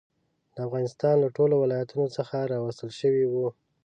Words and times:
د 0.55 0.57
افغانستان 0.67 1.15
له 1.23 1.29
ټولو 1.37 1.55
ولایتونو 1.63 2.07
څخه 2.17 2.35
راوستل 2.53 2.89
شوي 2.99 3.25
وو. 3.27 3.47